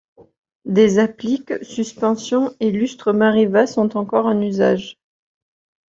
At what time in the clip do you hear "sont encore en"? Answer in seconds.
3.67-4.41